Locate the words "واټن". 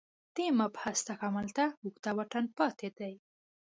2.17-2.45